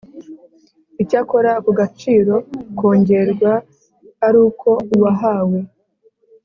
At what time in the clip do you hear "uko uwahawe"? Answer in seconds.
4.47-5.59